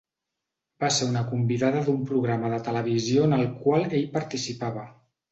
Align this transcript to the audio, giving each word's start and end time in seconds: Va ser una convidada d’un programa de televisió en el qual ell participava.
Va 0.83 0.87
ser 0.93 1.07
una 1.09 1.19
convidada 1.33 1.83
d’un 1.89 1.99
programa 2.11 2.49
de 2.53 2.59
televisió 2.67 3.27
en 3.29 3.35
el 3.37 3.43
qual 3.59 3.85
ell 3.99 4.07
participava. 4.17 4.87